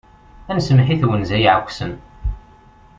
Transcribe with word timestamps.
Ad 0.49 0.55
nsemmeḥ 0.57 0.87
i 0.89 0.95
twenza 1.01 1.37
iɛeksen. 1.39 1.91